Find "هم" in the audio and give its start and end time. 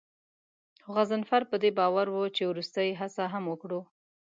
3.33-3.43